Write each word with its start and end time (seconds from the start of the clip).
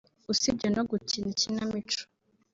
usibye 0.33 0.67
no 0.75 0.83
gukina 0.89 1.27
ikinamico 1.33 2.01